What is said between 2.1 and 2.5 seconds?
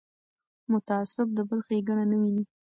نه ویني